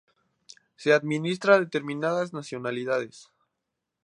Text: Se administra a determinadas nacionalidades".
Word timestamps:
Se 0.77 0.93
administra 0.93 1.53
a 1.53 1.59
determinadas 1.59 2.33
nacionalidades". 2.33 3.29